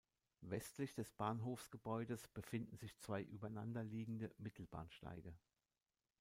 [0.41, 5.37] Westlich des Bahnhofsgebäudes befinden sich zwei übereinander liegende Mittelbahnsteige.